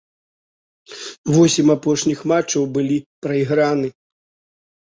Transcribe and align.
Восем 1.35 1.67
апошніх 1.75 2.19
матчаў 2.31 2.63
былі 2.79 2.97
прайграны. 3.27 3.89